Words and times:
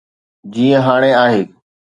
جيئن 0.53 0.81
هاڻي 0.87 1.11
آهي. 1.23 1.41